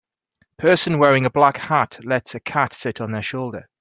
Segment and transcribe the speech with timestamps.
[0.57, 3.69] Person wearing a black hat lets a cat sit on their shoulder.